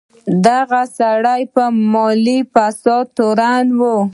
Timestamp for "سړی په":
0.97-1.63